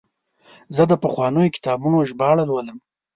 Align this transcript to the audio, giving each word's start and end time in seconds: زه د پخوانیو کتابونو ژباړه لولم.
زه 0.75 0.83
د 0.87 0.93
پخوانیو 1.03 1.53
کتابونو 1.55 2.07
ژباړه 2.09 2.43
لولم. 2.49 2.77